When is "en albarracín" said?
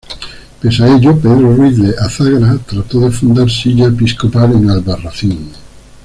4.53-5.51